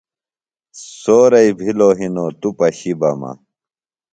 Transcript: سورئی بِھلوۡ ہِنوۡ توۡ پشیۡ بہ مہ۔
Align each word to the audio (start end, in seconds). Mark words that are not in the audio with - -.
سورئی 0.97 1.49
بِھلوۡ 1.57 1.93
ہِنوۡ 1.99 2.31
توۡ 2.39 2.53
پشیۡ 2.57 2.97
بہ 2.99 3.09
مہ۔ 3.19 3.31